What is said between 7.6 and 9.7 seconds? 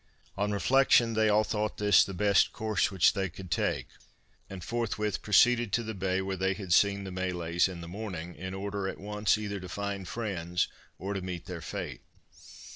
in the morning, in order at once either to